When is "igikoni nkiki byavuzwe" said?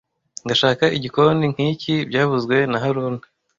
0.97-2.55